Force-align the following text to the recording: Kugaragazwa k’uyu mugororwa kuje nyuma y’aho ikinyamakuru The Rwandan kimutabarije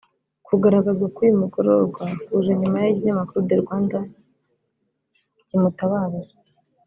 Kugaragazwa 0.47 1.05
k’uyu 1.15 1.39
mugororwa 1.41 2.03
kuje 2.25 2.51
nyuma 2.59 2.77
y’aho 2.79 2.91
ikinyamakuru 2.93 3.41
The 3.47 3.55
Rwandan 3.61 4.05
kimutabarije 5.47 6.35